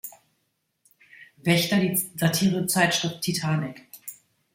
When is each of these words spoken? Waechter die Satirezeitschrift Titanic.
Waechter 1.43 1.79
die 1.79 1.95
Satirezeitschrift 1.95 3.21
Titanic. 3.21 3.85